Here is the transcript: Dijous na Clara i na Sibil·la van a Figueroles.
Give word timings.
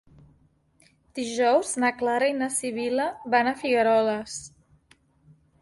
Dijous 1.19 1.75
na 1.83 1.91
Clara 1.99 2.31
i 2.33 2.37
na 2.39 2.49
Sibil·la 2.57 3.07
van 3.35 3.51
a 3.53 3.57
Figueroles. 3.63 4.43